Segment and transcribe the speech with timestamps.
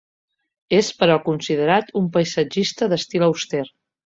[0.77, 3.63] És però considerat un paisatgista d'estil auster.